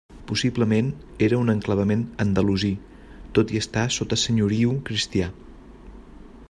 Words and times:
Possiblement 0.29 0.87
era 1.27 1.41
un 1.41 1.51
enclavament 1.53 2.01
andalusí, 2.25 2.73
tot 3.39 3.55
i 3.57 3.61
estar 3.63 3.85
sota 3.99 4.21
senyoriu 4.25 4.77
cristià. 4.89 5.31